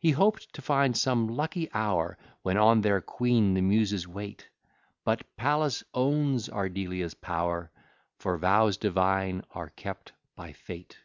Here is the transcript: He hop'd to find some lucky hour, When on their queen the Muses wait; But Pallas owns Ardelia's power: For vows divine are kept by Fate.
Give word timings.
He 0.00 0.10
hop'd 0.10 0.52
to 0.54 0.60
find 0.60 0.96
some 0.96 1.28
lucky 1.28 1.72
hour, 1.72 2.18
When 2.42 2.56
on 2.56 2.80
their 2.80 3.00
queen 3.00 3.54
the 3.54 3.60
Muses 3.60 4.08
wait; 4.08 4.48
But 5.04 5.22
Pallas 5.36 5.84
owns 5.94 6.48
Ardelia's 6.48 7.14
power: 7.14 7.70
For 8.16 8.36
vows 8.38 8.76
divine 8.76 9.44
are 9.52 9.70
kept 9.70 10.14
by 10.34 10.52
Fate. 10.52 10.98